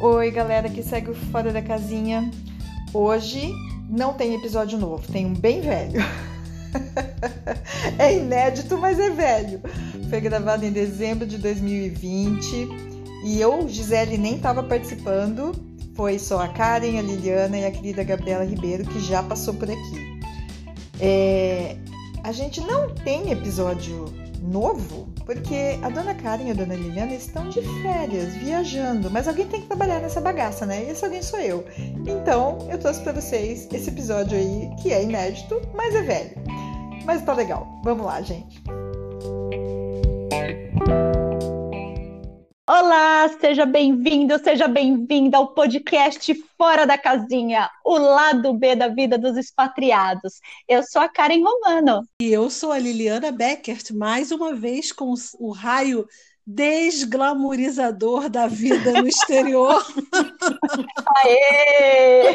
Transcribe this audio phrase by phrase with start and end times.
[0.00, 2.30] Oi, galera que segue o Fora da Casinha.
[2.94, 3.52] Hoje
[3.90, 6.00] não tem episódio novo, tem um bem velho.
[7.98, 9.60] é inédito, mas é velho.
[10.08, 12.68] Foi gravado em dezembro de 2020
[13.24, 15.52] e eu, Gisele, nem estava participando.
[15.96, 19.68] Foi só a Karen, a Liliana e a querida Gabriela Ribeiro que já passou por
[19.68, 20.20] aqui.
[21.00, 21.76] É...
[22.22, 24.04] A gente não tem episódio
[24.40, 29.46] novo porque a dona Karen e a dona Liliana estão de férias, viajando, mas alguém
[29.46, 30.84] tem que trabalhar nessa bagaça, né?
[30.84, 31.66] E esse alguém sou eu.
[32.06, 36.30] Então, eu trouxe para vocês esse episódio aí, que é inédito, mas é velho.
[37.04, 37.68] Mas tá legal.
[37.84, 38.62] Vamos lá, gente.
[43.48, 49.38] Seja bem-vindo, seja bem-vinda ao podcast Fora da Casinha, o lado B da vida dos
[49.38, 50.34] expatriados.
[50.68, 52.06] Eu sou a Karen Romano.
[52.20, 56.06] E eu sou a Liliana Beckert, mais uma vez com o raio
[56.46, 59.82] desglamorizador da vida no exterior.
[61.24, 62.32] Aê!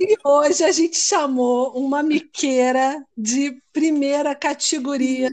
[0.00, 5.30] E hoje a gente chamou uma miqueira de primeira categoria.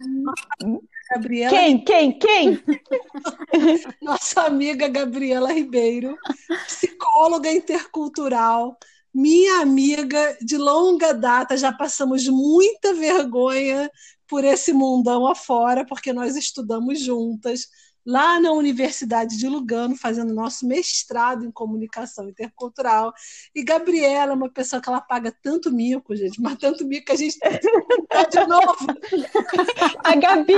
[1.14, 1.50] Gabriela.
[1.52, 2.64] Quem, quem, quem?
[4.02, 6.18] Nossa amiga Gabriela Ribeiro,
[6.66, 8.78] psicóloga intercultural,
[9.14, 13.92] minha amiga de longa data, já passamos muita vergonha
[14.28, 17.68] por esse mundão afora, porque nós estudamos juntas
[18.06, 23.14] lá na Universidade de Lugano, fazendo nosso mestrado em comunicação intercultural.
[23.56, 27.12] E Gabriela é uma pessoa que ela paga tanto mico, gente, mas tanto mico que
[27.12, 28.76] a gente que de novo.
[30.04, 30.56] A Gabi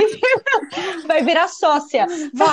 [1.07, 2.07] vai virar sócia.
[2.33, 2.49] Vai.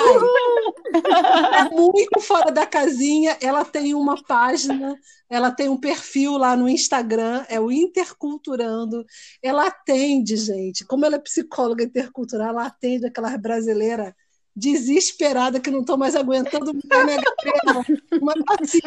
[1.59, 3.37] É muito fora da casinha.
[3.41, 4.95] Ela tem uma página,
[5.29, 9.05] ela tem um perfil lá no Instagram, é o Interculturando.
[9.41, 10.85] Ela atende, gente.
[10.85, 14.13] Como ela é psicóloga intercultural, ela atende aquelas brasileiras
[14.55, 16.81] desesperada que não estou mais aguentando né,
[17.17, 17.85] Gabriela?
[18.21, 18.79] Mas assim,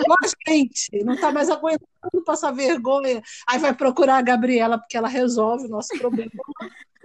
[0.47, 1.87] gente, não está mais aguentando
[2.25, 3.23] passar vergonha.
[3.47, 6.31] Aí vai procurar a Gabriela, porque ela resolve o nosso problema.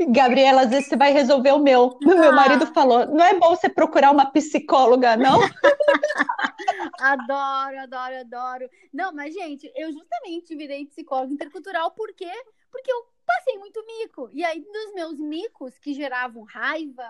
[0.10, 1.98] Gabriela, às vezes você vai resolver o meu.
[2.04, 2.16] Ah.
[2.16, 5.40] Meu marido falou: não é bom você procurar uma psicóloga, não?
[7.00, 8.70] adoro, adoro, adoro.
[8.94, 12.30] Não, mas, gente, eu justamente virei psicóloga intercultural porque,
[12.72, 14.30] porque eu passei muito mico.
[14.34, 17.08] E aí, dos meus micos que geravam raiva,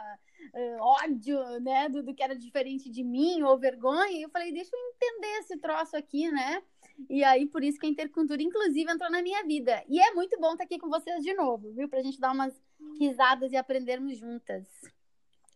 [0.53, 4.71] uh, ódio, né, do, do, que era diferente de mim, ou vergonha, eu falei, deixa
[4.73, 6.61] eu entender esse troço aqui, né?
[7.09, 9.83] E aí, por isso que a intercultura, inclusive, entrou na minha vida.
[9.87, 11.89] E é muito bom estar aqui com vocês de novo, viu?
[11.89, 12.53] Pra gente dar umas
[12.99, 14.67] risadas e aprendermos juntas.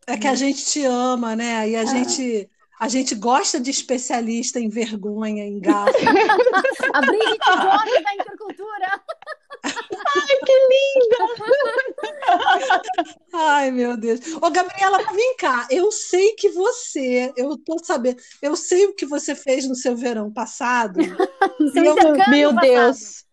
[0.08, 1.70] É que a gente te ama, né?
[1.70, 1.86] E a ah.
[1.86, 5.94] gente a gente gosta de especialista em vergonha, em gato.
[6.94, 9.02] a Brigitte gosta da intercultura.
[10.16, 11.18] Ai, que linda!
[13.34, 14.20] Ai, meu Deus.
[14.42, 15.68] Ô, Gabriela, vem cá.
[15.70, 19.96] Eu sei que você, eu tô sabendo, eu sei o que você fez no seu
[19.96, 21.00] verão passado.
[21.00, 21.96] eu,
[22.30, 22.62] meu passado.
[22.62, 23.26] Deus.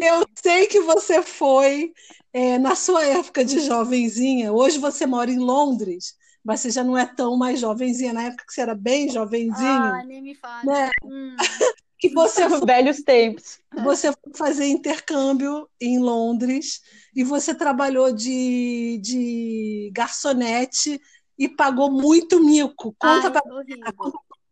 [0.00, 1.92] Eu sei que você foi
[2.32, 4.52] é, na sua época de jovenzinha.
[4.52, 6.14] Hoje você mora em Londres
[6.46, 8.12] mas você já não é tão mais jovenzinha.
[8.12, 9.94] Na época que você era bem jovenzinha.
[10.00, 10.62] Ah, nem me fala.
[10.64, 10.90] Né?
[11.04, 11.36] Hum.
[11.98, 13.58] que você foi, velhos tempos.
[13.82, 16.80] Você foi fazer intercâmbio em Londres
[17.14, 21.00] e você trabalhou de, de garçonete
[21.38, 22.94] e pagou muito mico.
[22.98, 23.42] Conta para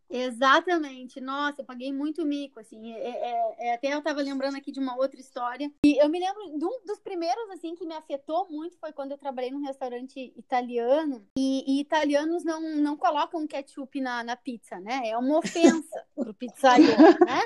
[0.09, 1.19] Exatamente.
[1.19, 2.93] Nossa, eu paguei muito mico, assim.
[2.93, 5.71] É, é, é, até eu tava lembrando aqui de uma outra história.
[5.83, 9.11] E eu me lembro de um dos primeiros, assim, que me afetou muito foi quando
[9.11, 11.25] eu trabalhei num restaurante italiano.
[11.37, 15.09] E, e italianos não, não colocam ketchup na, na pizza, né?
[15.09, 17.41] É uma ofensa pro pizzaiolo, né?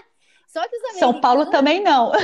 [0.47, 0.99] Só que os americanos...
[0.99, 2.11] São Paulo também não.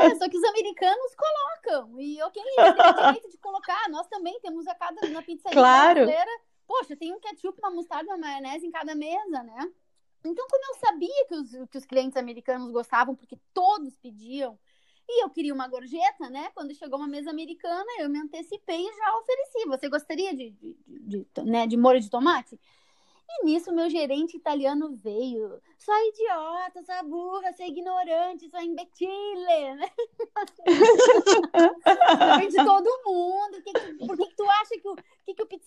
[0.00, 2.00] É, só que os americanos colocam.
[2.00, 3.88] E ok, eles têm o direito de colocar.
[3.90, 5.94] Nós também temos a cada na pizzaria claro.
[5.94, 6.30] brasileira
[6.66, 9.72] poxa, tem um ketchup, uma mostarda, uma maionese em cada mesa, né?
[10.24, 14.58] Então, como eu sabia que os, que os clientes americanos gostavam, porque todos pediam,
[15.08, 16.50] e eu queria uma gorjeta, né?
[16.54, 19.68] Quando chegou uma mesa americana, eu me antecipei e já ofereci.
[19.68, 22.58] Você gostaria de, de, de, de né, de molho de tomate?
[23.28, 25.60] E nisso meu gerente italiano veio.
[25.78, 29.90] Só idiota, só burra, só ignorante, só imbecile, né?
[32.48, 33.62] de todo mundo.
[33.62, 34.96] Que, que, por que, que, tu acha que o,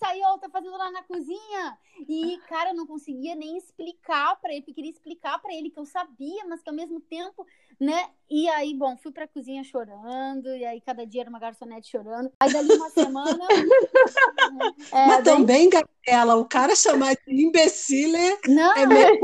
[0.06, 1.78] que, que o pizzaiolo tá fazendo lá na cozinha?
[2.08, 5.78] E, cara, eu não conseguia nem explicar para ele, porque queria explicar para ele que
[5.78, 7.46] eu sabia, mas que ao mesmo tempo
[7.78, 8.08] né?
[8.28, 12.32] E aí, bom, fui pra cozinha chorando, e aí cada dia era uma garçonete chorando.
[12.40, 13.46] Aí dali uma semana.
[14.92, 15.36] é, Mas daí...
[15.36, 18.38] também, Gabriela, o cara chamar de imbecile.
[18.48, 19.20] Não, é meio...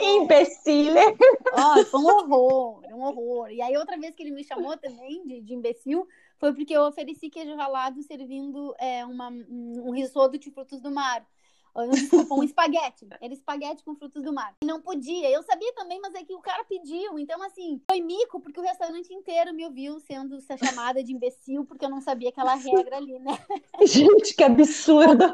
[0.00, 0.98] imbecile.
[1.52, 3.50] Ó, foi um horror, um horror.
[3.50, 6.08] E aí, outra vez que ele me chamou também de, de imbecil,
[6.38, 11.26] foi porque eu ofereci queijo ralado servindo é, uma, um risoto de frutos do mar.
[11.90, 13.06] Desculpa, um espaguete.
[13.20, 14.54] Era espaguete com frutos do mar.
[14.62, 15.28] E não podia.
[15.28, 17.18] Eu sabia também, mas é que o cara pediu.
[17.18, 21.84] Então, assim, foi mico, porque o restaurante inteiro me ouviu sendo chamada de imbecil, porque
[21.84, 23.36] eu não sabia aquela regra ali, né?
[23.84, 25.24] Gente, que absurdo.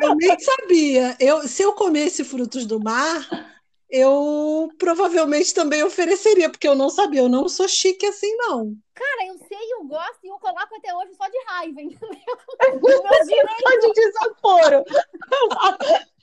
[0.00, 1.16] Eu nem sabia.
[1.20, 3.53] Eu, se eu comesse frutos do mar,
[3.94, 8.74] eu provavelmente também ofereceria, porque eu não sabia, eu não sou chique assim, não.
[8.92, 12.18] Cara, eu sei, eu gosto e eu coloco até hoje só de raiva, entendeu?
[12.82, 14.84] só de desaforo.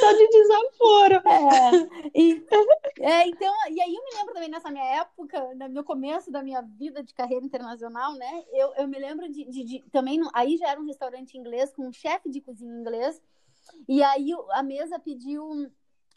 [0.00, 1.14] só de desaforo.
[1.26, 2.46] É, e,
[3.00, 6.60] é, então, e aí eu me lembro também nessa minha época, no começo da minha
[6.60, 8.44] vida de carreira internacional, né?
[8.52, 11.88] Eu, eu me lembro de, de, de também, aí já era um restaurante inglês com
[11.88, 13.18] um chefe de cozinha inglês,
[13.88, 15.70] e aí a mesa pediu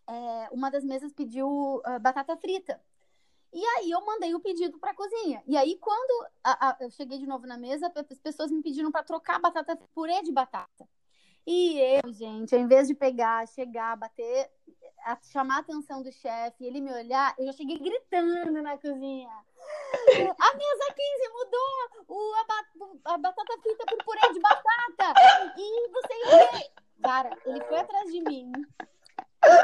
[0.08, 2.80] é, uma das mesas pediu uh, batata frita.
[3.54, 5.42] E aí eu mandei o pedido para a cozinha.
[5.48, 8.92] E aí quando a, a, eu cheguei de novo na mesa, as pessoas me pediram
[8.92, 10.88] para trocar batata purê de batata.
[11.48, 14.50] E eu, gente, ao invés de pegar, chegar, bater,
[15.06, 19.30] a, chamar a atenção do chefe, ele me olhar, eu já cheguei gritando na cozinha.
[19.30, 25.14] A mesa 15 mudou o, a, a batata frita por purê de batata.
[25.58, 26.72] E você.
[27.02, 28.52] Cara, ele foi atrás de mim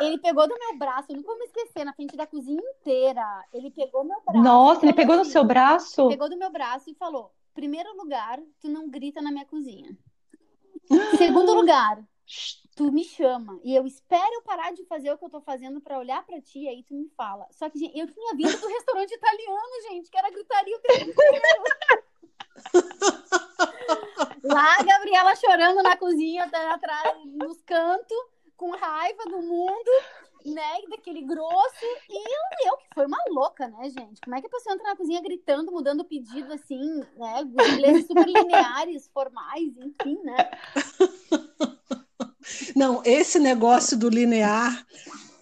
[0.01, 3.45] ele pegou do meu braço, eu não vou me esquecer, na frente da cozinha inteira.
[3.53, 4.43] Ele pegou meu braço.
[4.43, 6.07] Nossa, ele pegou assim, no seu braço?
[6.09, 9.97] Pegou do meu braço e falou: primeiro lugar, tu não grita na minha cozinha.
[11.17, 12.03] Segundo lugar,
[12.75, 13.59] tu me chama.
[13.63, 16.41] E eu espero eu parar de fazer o que eu tô fazendo para olhar para
[16.41, 17.47] ti, aí tu me fala.
[17.51, 21.11] Só que, gente, eu tinha vindo do restaurante italiano, gente, que era gritaria o tempo
[21.11, 21.63] inteiro.
[24.43, 28.30] Lá, a Gabriela chorando na cozinha, atrás, nos cantos
[28.61, 29.91] com raiva do mundo,
[30.45, 30.81] né?
[30.87, 31.83] Daquele grosso.
[32.07, 34.21] E eu, que foi uma louca, né, gente?
[34.21, 37.41] Como é que a pessoa entra na cozinha gritando, mudando o pedido, assim, né?
[37.41, 40.51] Ingleses super lineares, formais, enfim, né?
[42.75, 44.85] Não, esse negócio do linear,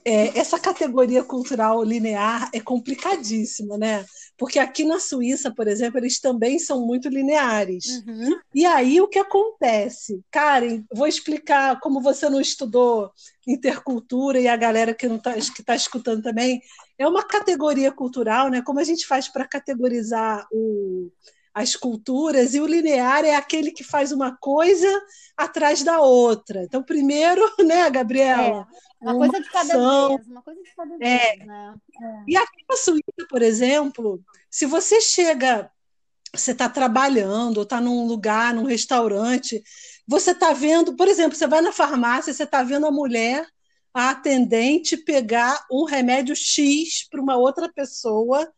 [0.10, 4.04] é, essa categoria cultural linear é complicadíssima, né?
[4.36, 8.02] Porque aqui na Suíça, por exemplo, eles também são muito lineares.
[8.08, 8.40] Uhum.
[8.56, 10.22] E aí o que acontece?
[10.32, 13.12] Karen, vou explicar como você não estudou
[13.48, 15.36] intercultura e a galera que está
[15.66, 16.60] tá escutando também.
[16.98, 18.64] É uma categoria cultural, né?
[18.64, 21.12] Como a gente faz para categorizar o,
[21.60, 24.88] as culturas, e o linear é aquele que faz uma coisa
[25.36, 26.64] atrás da outra.
[26.64, 28.66] Então, primeiro, né, Gabriela?
[29.02, 31.18] É, uma, uma coisa de cada ação, vez, uma coisa de cada é.
[31.18, 31.76] vez, né?
[32.02, 32.24] É.
[32.30, 35.70] E aqui na Suíça, por exemplo, se você chega,
[36.34, 39.62] você está trabalhando, ou está num lugar, num restaurante,
[40.08, 43.46] você está vendo, por exemplo, você vai na farmácia, você está vendo a mulher,
[43.94, 48.50] a atendente, pegar um remédio X para uma outra pessoa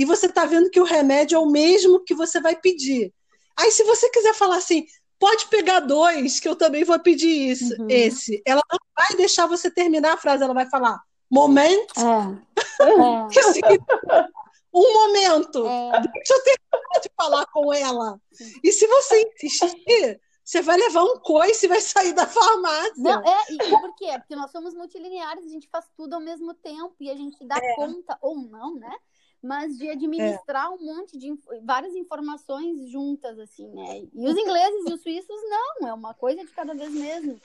[0.00, 3.12] e você está vendo que o remédio é o mesmo que você vai pedir.
[3.54, 4.86] Aí, se você quiser falar assim,
[5.18, 7.86] pode pegar dois, que eu também vou pedir isso, uhum.
[7.90, 8.40] esse.
[8.46, 10.98] Ela não vai deixar você terminar a frase, ela vai falar
[11.30, 11.92] momento.
[12.00, 12.50] É.
[12.80, 14.28] É.
[14.72, 15.66] um momento.
[15.66, 16.00] É.
[16.00, 18.18] Deixa eu terminar de falar com ela.
[18.64, 22.94] E se você insistir, você vai levar um coice e vai sair da farmácia.
[22.96, 24.18] Não, é, e por quê?
[24.18, 27.58] Porque nós somos multilineares, a gente faz tudo ao mesmo tempo e a gente dá
[27.58, 27.74] é.
[27.74, 28.96] conta, ou não, né?
[29.42, 30.68] Mas de administrar é.
[30.68, 31.32] um monte de
[31.64, 34.02] várias informações juntas, assim, né?
[34.12, 37.40] E os ingleses e os suíços não, é uma coisa de cada vez mesmo.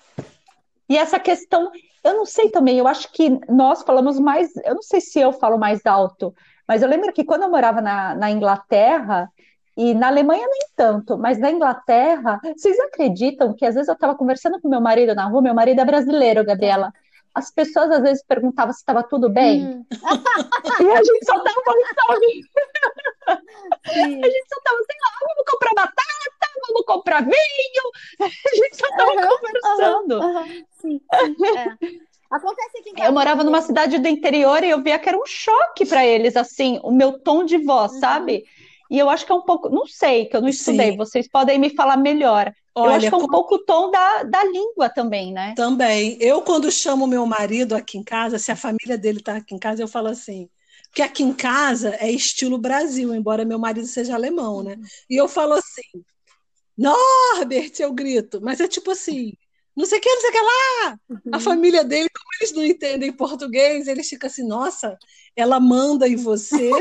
[0.87, 1.71] E essa questão,
[2.04, 5.33] eu não sei também, eu acho que nós falamos mais, eu não sei se eu
[5.33, 6.35] falo mais alto,
[6.68, 9.31] mas eu lembro que quando eu morava na, na Inglaterra,
[9.78, 14.16] e na Alemanha nem tanto, mas na Inglaterra, vocês acreditam que às vezes eu estava
[14.16, 16.94] conversando com meu marido na rua, meu marido é brasileiro, Gabriela,
[17.35, 19.65] as pessoas às vezes perguntavam se estava tudo bem.
[19.65, 19.85] Hum.
[20.81, 21.61] e a gente só dava
[22.07, 22.42] salve.
[23.27, 27.92] A gente só tava, sei lá, vamos comprar batata, vamos comprar vinho.
[28.21, 30.19] A gente só tava uhum, conversando.
[30.19, 30.65] Uhum, uhum.
[30.71, 32.06] Sim, sim, é.
[32.31, 35.25] Acontece aqui em Eu morava numa cidade do interior e eu via que era um
[35.25, 37.99] choque para eles, assim, o meu tom de voz, uhum.
[37.99, 38.45] sabe?
[38.89, 40.97] E eu acho que é um pouco, não sei, que eu não estudei, Sim.
[40.97, 42.54] vocês podem me falar melhor.
[42.75, 43.31] Olha, eu acho que é um como...
[43.31, 45.53] pouco o tom da, da língua também, né?
[45.55, 46.17] Também.
[46.19, 49.59] Eu, quando chamo meu marido aqui em casa, se a família dele está aqui em
[49.59, 50.49] casa, eu falo assim.
[50.87, 54.77] Porque aqui em casa é estilo Brasil, embora meu marido seja alemão, né?
[55.09, 56.03] E eu falo assim,
[56.77, 59.33] Norbert, eu grito, mas é tipo assim,
[59.75, 60.99] não sei o que, não sei o que lá.
[61.09, 61.19] Uhum.
[61.33, 64.97] A família dele, como eles não entendem português, eles ficam assim, nossa,
[65.35, 66.69] ela manda em você.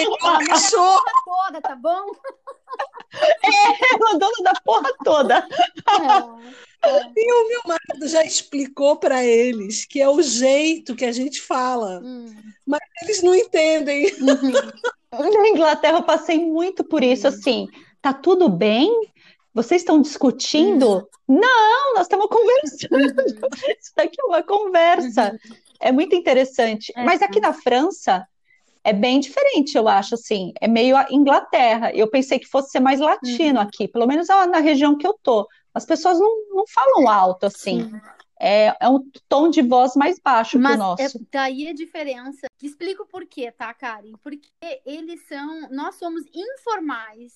[0.00, 1.02] ela cachorro.
[1.24, 2.06] toda, tá bom?
[3.22, 5.48] É, ela dona da porra toda.
[6.82, 7.12] É, é.
[7.16, 11.40] E o meu marido já explicou para eles que é o jeito que a gente
[11.40, 12.26] fala, hum.
[12.66, 14.06] mas eles não entendem.
[14.20, 15.42] Uhum.
[15.42, 17.66] Na Inglaterra eu passei muito por isso, assim,
[18.02, 18.90] tá tudo bem?
[19.54, 21.08] Vocês estão discutindo?
[21.26, 22.92] Não, nós estamos conversando.
[23.80, 25.34] Isso daqui é uma conversa.
[25.80, 26.92] É muito interessante.
[26.94, 27.02] É.
[27.02, 28.26] Mas aqui na França
[28.86, 30.52] é bem diferente, eu acho, assim.
[30.60, 31.92] É meio a Inglaterra.
[31.92, 35.48] Eu pensei que fosse ser mais latino aqui, pelo menos na região que eu tô.
[35.74, 37.90] As pessoas não, não falam alto, assim.
[37.90, 38.00] Sim.
[38.38, 41.02] É, é um tom de voz mais baixo que o Mas nosso.
[41.02, 42.46] é daí a diferença.
[42.62, 44.12] Explico por quê, tá, Karen?
[44.22, 44.48] Porque
[44.84, 45.68] eles são.
[45.70, 47.32] Nós somos informais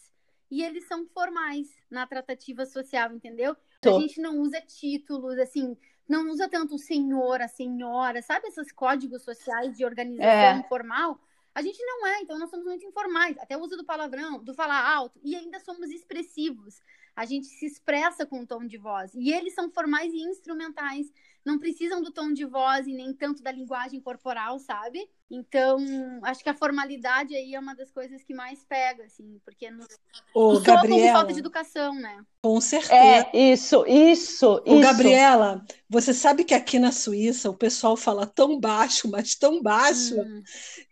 [0.50, 3.57] e eles são formais na tratativa social, entendeu?
[3.80, 3.97] Tô.
[3.97, 5.76] A gente não usa títulos, assim,
[6.09, 10.66] não usa tanto o senhor, a senhora, sabe esses códigos sociais de organização É.
[10.69, 11.19] formal?
[11.61, 13.37] A gente não é, então nós somos muito informais.
[13.37, 16.81] Até o uso do palavrão, do falar alto, e ainda somos expressivos.
[17.14, 19.12] A gente se expressa com o tom de voz.
[19.14, 21.12] E eles são formais e instrumentais.
[21.45, 25.09] Não precisam do tom de voz e nem tanto da linguagem corporal, sabe?
[25.31, 25.79] Então,
[26.25, 29.87] acho que a formalidade aí é uma das coisas que mais pega, assim, porque nos
[30.35, 32.23] Ô, como Gabriela, falta de educação, né?
[32.43, 32.95] com certeza.
[32.95, 34.81] É, isso, isso, Ô, isso.
[34.81, 40.21] Gabriela, você sabe que aqui na Suíça o pessoal fala tão baixo, mas tão baixo,
[40.21, 40.43] Hum.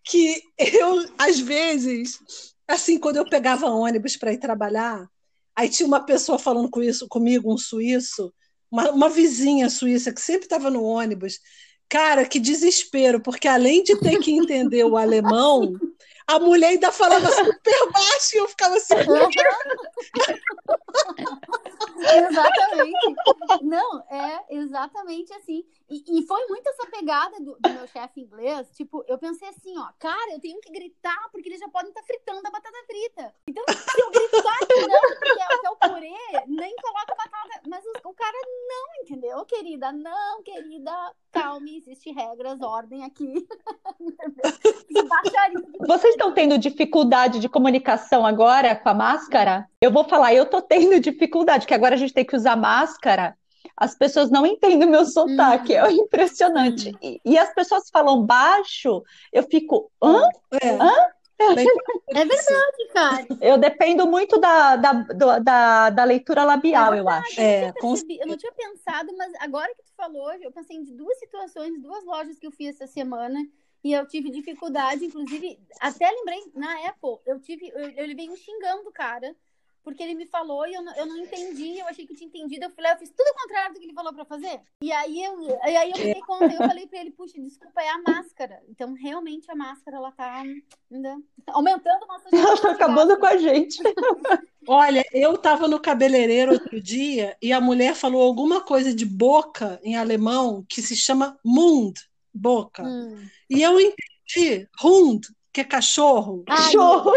[0.05, 2.19] que eu, às vezes,
[2.67, 5.11] assim, quando eu pegava ônibus para ir trabalhar,
[5.55, 8.33] aí tinha uma pessoa falando com isso, comigo, um suíço,
[8.71, 11.41] uma, uma vizinha suíça que sempre estava no ônibus.
[11.89, 15.73] Cara, que desespero, porque além de ter que entender o alemão,
[16.29, 18.95] a mulher ainda falava super baixo e eu ficava assim,
[21.99, 23.17] exatamente.
[23.63, 25.65] Não, é exatamente assim.
[25.89, 28.69] E, e foi muito essa pegada do, do meu chefe inglês.
[28.75, 32.03] Tipo, eu pensei assim, ó, cara, eu tenho que gritar porque eles já podem estar
[32.03, 33.35] fritando a batata frita.
[33.47, 37.63] Então, se eu gritar que não, porque é, que é o purê, nem coloca batata.
[37.67, 39.91] Mas o, o cara não, entendeu, querida?
[39.93, 40.93] Não, querida,
[41.33, 43.49] calme, existe regras, ordem aqui.
[45.87, 49.67] Vocês estão tendo dificuldade de comunicação agora com a máscara?
[49.81, 53.37] Eu vou falar, eu tô tendo dificuldade, que agora a gente tem que usar máscara.
[53.77, 56.93] As pessoas não entendem o meu sotaque, é impressionante.
[57.01, 60.21] E, e as pessoas falam baixo, eu fico, hã?
[61.41, 61.67] é, bem-
[62.11, 63.27] É verdade, cara.
[63.41, 64.93] Eu dependo muito da, da,
[65.39, 67.41] da, da leitura labial, eu acho.
[67.41, 70.85] é, com percebi- eu não tinha pensado, mas agora que tu falou, eu pensei em
[70.85, 73.39] duas situações, duas lojas que eu fui essa semana
[73.83, 78.37] e eu tive dificuldade, inclusive, até lembrei, na Apple, eu tive, eu, eu levei um
[78.37, 79.35] xingão do cara,
[79.89, 82.29] porque ele me falou e eu não, eu não entendi, eu achei que eu tinha
[82.29, 84.61] entendido, eu falei, eu fiz tudo o contrário do que ele falou pra fazer.
[84.83, 87.89] E aí eu, e aí eu dei conta, eu falei pra ele, puxa, desculpa, é
[87.89, 88.61] a máscara.
[88.69, 90.43] Então, realmente, a máscara, ela tá
[90.91, 91.17] ainda
[91.47, 93.79] aumentando a nossa Ela tá acabando com a gente.
[94.69, 99.81] Olha, eu estava no cabeleireiro outro dia e a mulher falou alguma coisa de boca
[99.83, 101.99] em alemão que se chama Mund,
[102.39, 102.83] boca.
[102.83, 103.27] Hum.
[103.51, 106.45] E eu entendi Hund, que é cachorro.
[106.47, 107.13] Cachorro.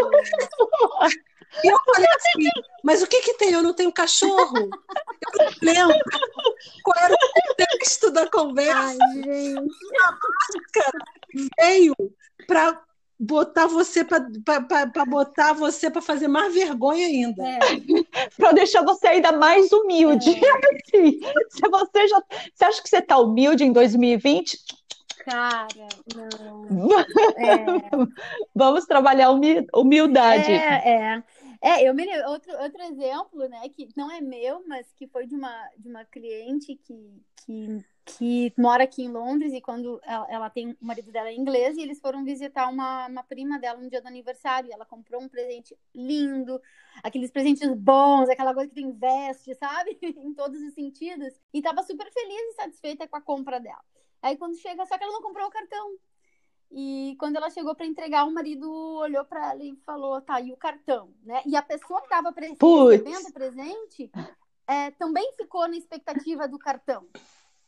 [1.62, 2.48] E eu falei assim,
[2.82, 3.52] mas o que que tem?
[3.52, 4.56] Eu não tenho cachorro.
[4.56, 5.98] Eu não lembro
[6.82, 8.98] qual era o contexto da conversa.
[9.00, 9.72] Ai, gente.
[11.58, 11.94] Veio
[12.46, 12.82] para
[13.18, 17.42] botar você para botar você para fazer mais vergonha ainda.
[17.46, 17.58] É.
[18.36, 20.30] Para deixar você ainda mais humilde.
[20.86, 22.22] Assim, se você já.
[22.52, 24.58] Você acha que você tá humilde em 2020?
[25.24, 26.90] Cara, não.
[27.36, 27.64] É.
[28.54, 30.50] Vamos trabalhar humi- humildade.
[30.50, 31.24] É, é.
[31.64, 35.26] É, eu me lembro, outro, outro exemplo, né, que não é meu, mas que foi
[35.28, 40.26] de uma, de uma cliente que, que, que mora aqui em Londres e quando ela,
[40.28, 43.78] ela tem, o marido dela é inglês e eles foram visitar uma, uma prima dela
[43.78, 46.60] no dia do aniversário e ela comprou um presente lindo,
[47.00, 49.96] aqueles presentes bons, aquela coisa que tu investe, sabe?
[50.02, 51.32] em todos os sentidos.
[51.54, 53.84] E tava super feliz e satisfeita com a compra dela.
[54.22, 55.98] Aí quando chega, só que ela não comprou o cartão.
[56.70, 60.52] E quando ela chegou para entregar, o marido olhou para ela e falou: tá, e
[60.52, 61.42] o cartão, né?
[61.44, 64.10] E a pessoa que estava recebendo o presente
[64.66, 67.06] é, também ficou na expectativa do cartão.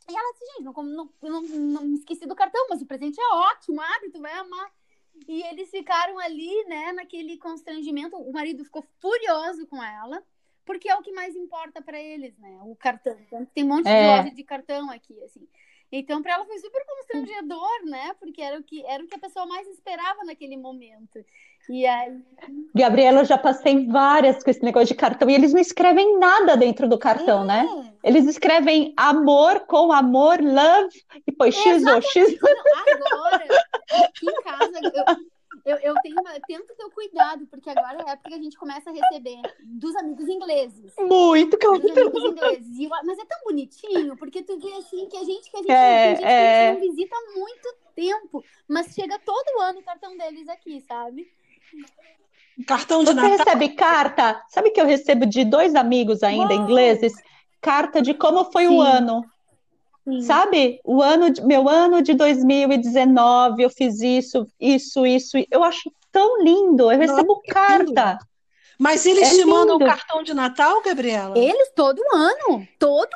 [0.09, 3.27] E ela disse: gente, não, não, não, não esqueci do cartão, mas o presente é
[3.35, 4.71] ótimo, abre, tu vai amar.
[5.27, 8.17] E eles ficaram ali, né, naquele constrangimento.
[8.17, 10.21] O marido ficou furioso com ela,
[10.65, 12.59] porque é o que mais importa para eles, né?
[12.63, 13.17] O cartão.
[13.19, 14.17] Então, tem um monte de É.
[14.17, 15.47] loja de cartão aqui, assim.
[15.91, 18.13] Então, para ela foi super constrangedor, né?
[18.19, 21.23] Porque era o que era o que a pessoa mais esperava naquele momento.
[21.69, 22.21] E aí,
[22.75, 26.55] Gabriela, eu já passei várias com esse negócio de cartão e eles não escrevem nada
[26.55, 27.65] dentro do cartão, né?
[28.03, 28.09] É.
[28.09, 32.37] Eles escrevem amor com amor, love, e depois X ou X.
[32.41, 33.45] Agora,
[34.03, 35.15] aqui em casa, eu,
[35.65, 38.41] eu, eu tenho uma- tento ter o cuidado, porque agora é a época que a
[38.41, 40.93] gente começa a receber dos amigos ingleses.
[40.99, 42.79] Muito que eu Dos amigos ingleses.
[42.79, 45.71] Eu- mas é tão bonitinho, porque tu vê assim que a gente que a gente,
[45.71, 46.67] É, tem gente que a é.
[46.75, 51.27] gente não visita há muito tempo, mas chega todo ano o cartão deles aqui, sabe?
[52.67, 53.37] Cartão de Você Natal.
[53.37, 54.41] recebe carta?
[54.49, 56.63] Sabe que eu recebo de dois amigos ainda Uau!
[56.63, 57.13] ingleses?
[57.59, 58.77] Carta de como foi Sim.
[58.77, 59.25] o ano.
[60.07, 60.21] Sim.
[60.21, 60.79] Sabe?
[60.83, 65.37] O ano, de- meu ano de 2019, eu fiz isso, isso, isso.
[65.49, 66.91] Eu acho tão lindo.
[66.91, 68.17] Eu recebo que carta.
[68.77, 69.89] Mas eles É te mandam lindo.
[69.89, 71.37] cartão de Natal, Gabriela?
[71.37, 73.09] Eles todo ano, todo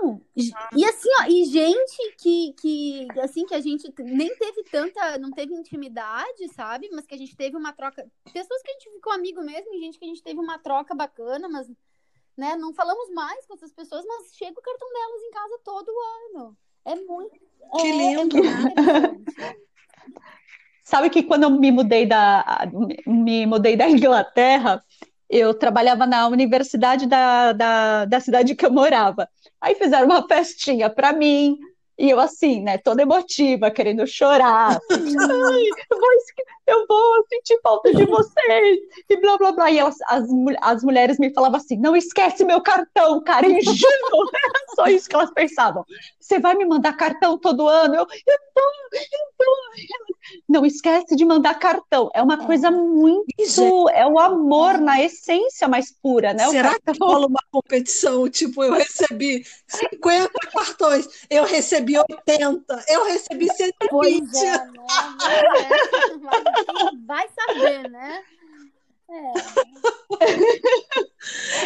[0.00, 0.22] ano.
[0.34, 5.30] E assim, ó, e gente que, que assim que a gente nem teve tanta, não
[5.30, 6.88] teve intimidade, sabe?
[6.92, 9.80] Mas que a gente teve uma troca, pessoas que a gente ficou amigo mesmo, e
[9.80, 11.70] gente que a gente teve uma troca bacana, mas
[12.36, 15.92] né, não falamos mais com essas pessoas, mas chega o cartão delas em casa todo
[16.34, 16.56] ano.
[16.84, 17.38] É muito
[17.76, 19.62] Que é, lindo, é muito interessante.
[20.84, 22.68] Sabe que quando eu me mudei da,
[23.06, 24.84] me mudei da Inglaterra,
[25.30, 29.28] eu trabalhava na universidade da, da, da cidade que eu morava.
[29.60, 31.56] Aí fizeram uma festinha para mim,
[31.98, 34.78] e eu assim, né, toda emotiva, querendo chorar.
[34.90, 36.10] Ai, vou,
[36.66, 38.78] eu vou sentir falta de vocês,
[39.08, 39.70] e blá blá blá.
[39.70, 40.28] E elas, as,
[40.60, 43.86] as mulheres me falavam assim: não esquece meu cartão, Karen Ju.
[44.34, 45.84] Era só isso que elas pensavam.
[46.20, 47.94] Você vai me mandar cartão todo ano?
[47.94, 48.60] Eu, eu tô,
[48.94, 49.00] eu
[49.38, 49.44] tô.
[50.48, 52.10] Não esquece de mandar cartão.
[52.14, 53.26] É uma coisa muito.
[53.38, 53.92] gente.
[53.94, 56.46] É o amor na essência mais pura, né?
[56.46, 57.08] O Será que cartão.
[57.08, 58.28] rola uma competição?
[58.28, 63.88] Tipo, eu recebi 50 cartões, eu recebi 80, eu recebi 120.
[63.90, 64.72] Pois é, né?
[66.54, 68.22] Quem vai saber, né?
[69.10, 69.32] É.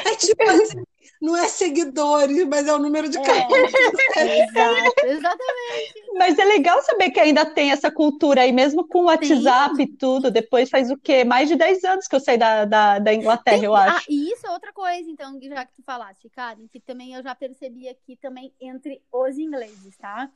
[0.05, 0.83] É tipo assim,
[1.21, 3.73] não é seguidores, mas é o número de cartões.
[4.17, 5.95] É, exato, exatamente.
[6.15, 9.87] Mas é legal saber que ainda tem essa cultura aí, mesmo com o WhatsApp e
[9.87, 10.31] tudo.
[10.31, 11.25] Depois faz o quê?
[11.25, 14.11] Mais de 10 anos que eu saí da, da, da Inglaterra, eu Ah, acho.
[14.11, 17.35] e isso é outra coisa, então, já que tu falaste, Karen, que também eu já
[17.35, 20.31] percebi aqui também entre os ingleses, tá?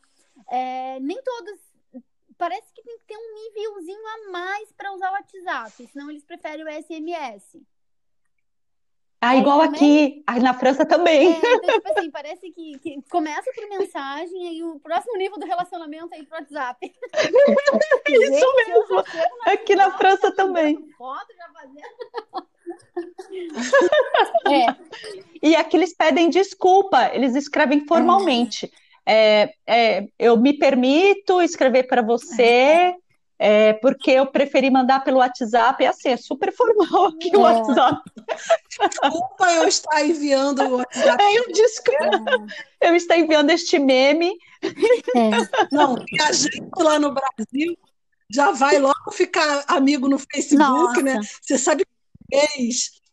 [0.50, 1.69] É, nem todos.
[2.40, 6.25] Parece que tem que ter um nívelzinho a mais para usar o WhatsApp, senão eles
[6.25, 7.61] preferem o SMS.
[9.23, 10.25] Ah, Aí igual também- aqui.
[10.26, 11.32] Aí na França É, também.
[11.37, 16.14] então, tipo assim, parece que, que começa por mensagem e o próximo nível do relacionamento
[16.14, 16.91] é ir pro WhatsApp.
[18.08, 19.04] Isso Gente, mesmo.
[19.45, 20.88] na Aqui na França também.
[20.97, 22.49] foto, já fazendo.
[24.50, 24.67] É,
[25.43, 28.67] E aqui eles pedem desculpa, eles escrevem formalmente.
[28.67, 28.89] É,
[29.66, 32.94] é, eu me permito escrever para você,
[33.38, 35.82] é, porque eu preferi mandar pelo WhatsApp.
[35.82, 37.52] É assim, é super formal aqui o É.
[37.52, 38.00] WhatsApp.
[38.78, 41.23] Desculpa eu estar enviando o WhatsApp.
[41.23, 42.46] Aí eu, desculpa,
[42.80, 44.30] eu estou enviando este meme.
[44.62, 45.30] é.
[45.73, 47.76] Não, e a gente lá no Brasil
[48.32, 51.02] já vai logo ficar amigo no Facebook, Nossa.
[51.02, 51.20] né?
[51.42, 52.36] Você sabe que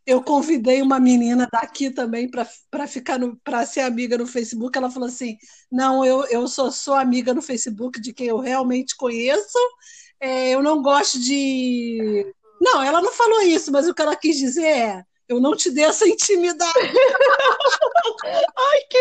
[0.08, 4.78] eu convidei uma menina daqui também para ficar para ser amiga no Facebook.
[4.78, 5.38] Ela falou assim:
[5.70, 9.58] não, eu, eu só sou amiga no Facebook de quem eu realmente conheço.
[10.18, 12.26] É, eu não gosto de.
[12.62, 15.70] Não, ela não falou isso, mas o que ela quis dizer é: eu não te
[15.70, 16.72] dei essa intimidade.
[18.26, 18.98] Ai, que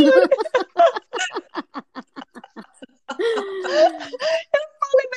[0.00, 0.28] horror!
[4.54, 4.65] eu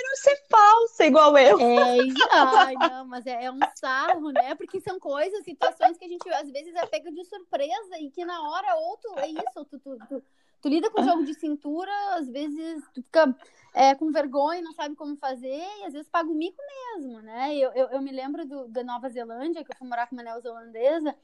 [0.10, 1.60] melhor ser falsa, igual eu.
[1.60, 1.98] É,
[2.32, 4.56] ai, não, mas é, é um sarro, né?
[4.56, 8.26] Porque são coisas, situações que a gente às vezes é pega de surpresa e que
[8.26, 10.24] na hora ou tu é isso, tu, tu, tu,
[10.62, 13.36] tu lida com o jogo de cintura, às vezes tu fica
[13.74, 16.62] é, com vergonha, não sabe como fazer, e às vezes paga o mico
[16.96, 17.56] mesmo, né?
[17.56, 20.24] Eu, eu, eu me lembro do, da Nova Zelândia, que eu fui morar com uma
[20.24, 21.16] neozelandesa,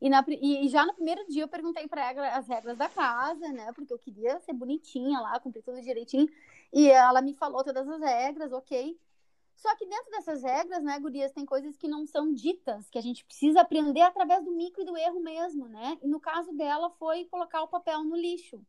[0.00, 3.48] e, na, e já no primeiro dia eu perguntei para ela as regras da casa,
[3.48, 3.72] né?
[3.72, 6.28] Porque eu queria ser bonitinha lá, cumprir tudo direitinho.
[6.72, 8.98] E ela me falou todas as regras, ok.
[9.56, 13.02] Só que dentro dessas regras, né, gurias, tem coisas que não são ditas, que a
[13.02, 15.98] gente precisa aprender através do mico e do erro mesmo, né?
[16.02, 18.60] E no caso dela foi colocar o papel no lixo.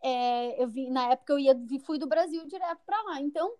[0.00, 3.20] É, eu vi, na época eu ia, fui do Brasil direto para lá.
[3.20, 3.52] Então,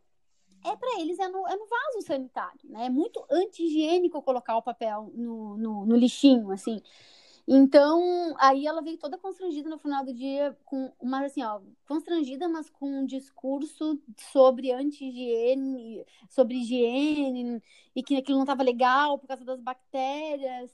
[0.65, 2.87] é para eles é no, é no vaso sanitário, né?
[2.87, 6.81] É muito anti-higiênico colocar o papel no, no, no, lixinho, assim.
[7.51, 12.47] Então, aí ela veio toda constrangida no final do dia, com uma assim, ó, constrangida,
[12.47, 17.63] mas com um discurso sobre anti-higiene, sobre higiene,
[17.97, 20.71] e que aquilo não estava legal por causa das bactérias.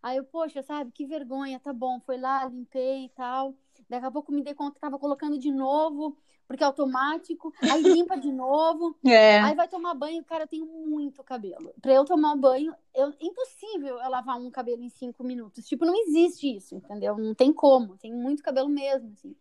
[0.00, 3.56] Aí eu, poxa, sabe, que vergonha, tá bom, foi lá, limpei e tal.
[3.92, 6.16] Daqui a pouco me dei conta que tava colocando de novo,
[6.48, 9.38] porque é automático, aí limpa de novo, É.
[9.40, 11.74] aí vai tomar banho, cara, eu tenho muito cabelo.
[11.78, 15.66] Pra eu tomar banho, eu, impossível eu lavar um cabelo em cinco minutos.
[15.66, 17.18] Tipo, não existe isso, entendeu?
[17.18, 19.36] Não tem como, tem muito cabelo mesmo, assim.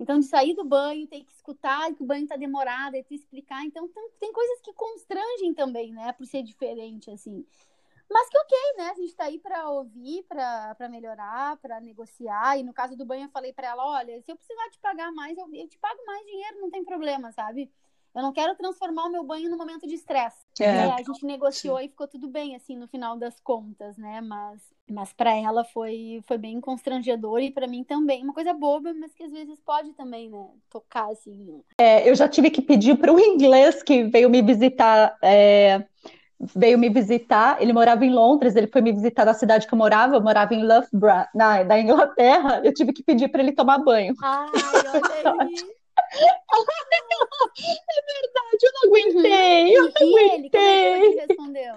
[0.00, 3.14] Então, de sair do banho, ter que escutar que o banho tá demorado, aí tu
[3.14, 3.64] explicar.
[3.64, 7.46] Então, tem, tem coisas que constrangem também, né, por ser diferente, assim.
[8.12, 8.90] Mas que ok, né?
[8.90, 12.58] A gente tá aí para ouvir, para melhorar, para negociar.
[12.58, 15.10] E no caso do banho, eu falei para ela: olha, se eu precisar te pagar
[15.12, 17.70] mais, eu, eu te pago mais dinheiro, não tem problema, sabe?
[18.14, 20.44] Eu não quero transformar o meu banho num momento de estresse.
[20.60, 20.90] É.
[20.90, 21.86] A gente negociou Sim.
[21.86, 24.20] e ficou tudo bem, assim, no final das contas, né?
[24.20, 28.22] Mas, mas para ela foi, foi bem constrangedor e para mim também.
[28.22, 30.46] Uma coisa boba, mas que às vezes pode também, né?
[30.68, 31.62] Tocar, assim.
[31.78, 35.16] É, eu já tive que pedir para o inglês que veio me visitar.
[35.22, 35.82] É,
[36.42, 37.60] veio me visitar.
[37.62, 40.16] Ele morava em Londres, ele foi me visitar na cidade que eu morava.
[40.16, 42.60] Eu morava em Loughborough, na, na Inglaterra.
[42.64, 44.14] Eu tive que pedir para ele tomar banho.
[44.22, 44.48] Ai,
[45.24, 45.54] olha aí.
[47.54, 49.76] É verdade, eu não aguentei.
[49.76, 50.34] Eu não e aguentei.
[50.34, 51.74] ele, como é que respondeu?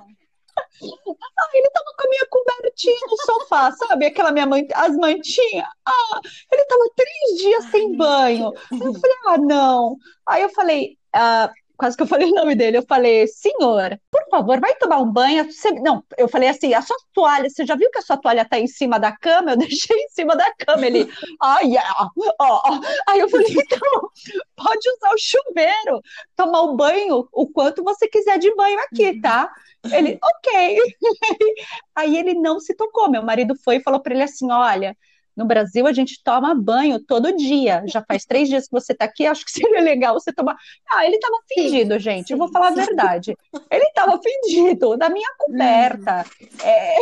[0.57, 4.05] Ah, ele tava com a minha cobertinha no sofá, sabe?
[4.05, 5.67] Aquela minha mãe, as mantinhas.
[5.85, 8.53] Ah, ele tava três dias sem banho.
[8.71, 9.97] Eu falei, ah, não.
[10.27, 12.77] Aí eu falei, ah, quase que eu falei o nome dele.
[12.77, 15.45] Eu falei, senhor, por favor, vai tomar um banho.
[15.45, 15.71] Você...
[15.71, 18.59] Não, eu falei assim, a sua toalha, você já viu que a sua toalha tá
[18.59, 19.51] em cima da cama?
[19.51, 20.85] Eu deixei em cima da cama.
[20.85, 21.09] Ele,
[21.41, 22.09] ah, yeah.
[22.39, 22.61] Oh.
[23.07, 24.09] Aí eu falei, então,
[24.55, 26.01] pode usar o chuveiro,
[26.35, 29.51] tomar o banho o quanto você quiser de banho aqui, tá?
[29.91, 30.77] Ele, ok.
[31.95, 33.09] Aí ele não se tocou.
[33.09, 34.95] Meu marido foi e falou para ele assim: olha
[35.35, 37.83] no Brasil, a gente toma banho todo dia.
[37.87, 40.55] Já faz três dias que você está aqui, acho que seria legal você tomar.
[40.91, 42.31] Ah, ele estava fingido, gente.
[42.31, 43.37] Eu vou falar a verdade.
[43.69, 46.25] Ele estava fingido, da minha coberta.
[46.41, 46.47] Hum.
[46.63, 46.95] É...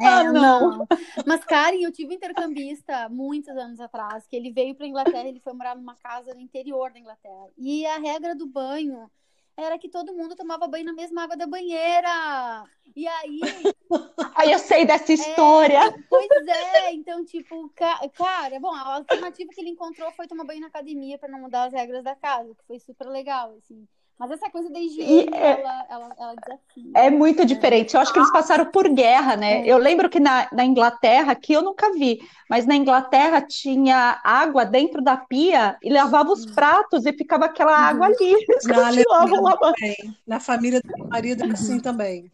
[0.00, 0.78] É, ah, não.
[0.78, 0.86] não.
[1.26, 5.40] Mas, Karen, eu tive um intercambista muitos anos atrás, que ele veio para Inglaterra, ele
[5.40, 7.48] foi morar numa casa no interior da Inglaterra.
[7.56, 9.10] E a regra do banho
[9.56, 12.64] era que todo mundo tomava banho na mesma água da banheira.
[12.94, 13.40] E aí.
[14.34, 15.78] aí eu sei dessa é, história.
[15.78, 20.60] É, pois é, então, tipo, cara, bom, a alternativa que ele encontrou foi tomar banho
[20.60, 23.86] na academia para não mudar as regras da casa, que foi super legal, assim.
[24.18, 26.92] Mas essa coisa da higiene, é, ela, ela, ela desafia.
[26.94, 27.44] É muito né?
[27.44, 27.94] diferente.
[27.94, 29.62] Eu acho que eles passaram por guerra, né?
[29.62, 29.66] É.
[29.66, 34.64] Eu lembro que na, na Inglaterra, que eu nunca vi, mas na Inglaterra tinha água
[34.64, 37.84] dentro da pia e lavava os pratos e ficava aquela uhum.
[37.84, 38.46] água ali.
[38.64, 39.96] Na, Alemanha, também.
[40.26, 42.30] na família do meu marido é assim também.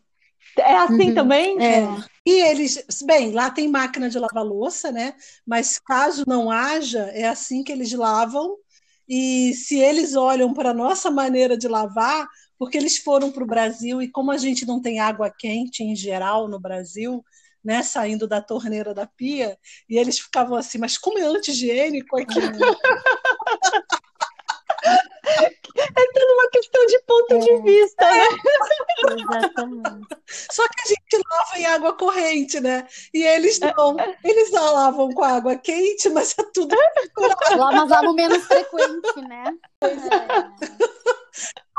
[0.58, 1.14] É assim uhum.
[1.14, 1.64] também?
[1.64, 1.86] É.
[2.26, 5.14] E eles, bem, lá tem máquina de lavar louça, né?
[5.46, 8.56] Mas caso não haja, é assim que eles lavam
[9.12, 13.46] e se eles olham para a nossa maneira de lavar, porque eles foram para o
[13.46, 17.20] Brasil e como a gente não tem água quente em geral no Brasil,
[17.62, 22.38] né, saindo da torneira da pia, e eles ficavam assim, mas como é anti-higiênico aqui?
[22.38, 22.40] É
[26.14, 27.38] tudo uma questão de ponto é.
[27.38, 28.28] de vista, né?
[29.18, 30.19] Exatamente.
[30.50, 32.86] Só que a gente lava em água corrente, né?
[33.12, 33.96] E eles não.
[34.24, 36.76] Eles não lavam com água quente, mas é tudo
[37.56, 39.52] Lá, mas lavo menos frequente, né?
[39.82, 39.90] É.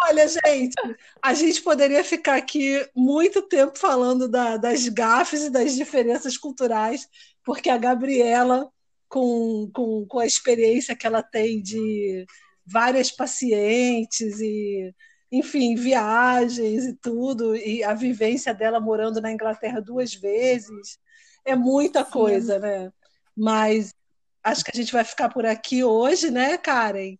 [0.03, 0.73] Olha, gente,
[1.21, 7.07] a gente poderia ficar aqui muito tempo falando da, das gafes e das diferenças culturais,
[7.45, 8.67] porque a Gabriela,
[9.07, 12.25] com, com, com a experiência que ela tem de
[12.65, 14.93] várias pacientes e
[15.31, 20.99] enfim, viagens e tudo, e a vivência dela morando na Inglaterra duas vezes,
[21.45, 22.11] é muita Sim.
[22.11, 22.91] coisa, né?
[23.35, 23.93] Mas
[24.43, 27.15] acho que a gente vai ficar por aqui hoje, né, Karen?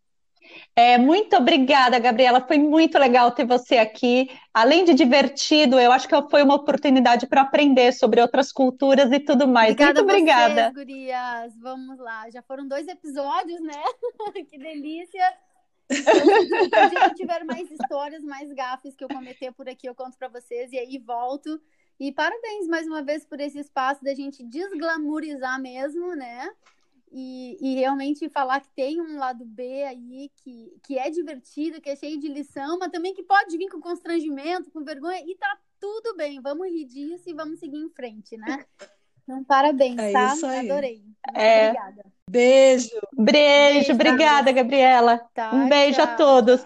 [0.75, 2.45] É, muito obrigada, Gabriela.
[2.45, 4.29] Foi muito legal ter você aqui.
[4.53, 9.19] Além de divertido, eu acho que foi uma oportunidade para aprender sobre outras culturas e
[9.19, 9.71] tudo mais.
[9.71, 10.63] Obrigada muito obrigada.
[10.63, 11.53] Vocês, gurias.
[11.61, 12.29] Vamos lá.
[12.29, 13.81] Já foram dois episódios, né?
[14.49, 15.23] que delícia.
[15.91, 20.27] Se eu tiver mais histórias, mais gafes que eu cometer por aqui, eu conto para
[20.27, 21.61] vocês e aí volto.
[21.99, 26.49] E parabéns mais uma vez por esse espaço da gente desglamorizar mesmo, né?
[27.13, 31.89] E, e, realmente falar que tem um lado B aí que, que é divertido, que
[31.89, 35.59] é cheio de lição, mas também que pode vir com constrangimento, com vergonha, e tá
[35.77, 38.65] tudo bem, vamos rir disso e vamos seguir em frente, né?
[39.23, 40.31] Então, parabéns, é tá?
[40.31, 41.03] Adorei.
[41.35, 41.69] É.
[41.69, 42.20] Obrigada.
[42.31, 42.89] Beijo.
[43.17, 45.19] Beijo, beijo obrigada, Gabriela.
[45.33, 46.05] Tá, um beijo tchau.
[46.05, 46.65] a todos.